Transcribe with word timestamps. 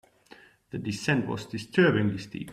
The 0.71 0.79
descent 0.79 1.27
was 1.27 1.45
disturbingly 1.45 2.17
steep. 2.17 2.49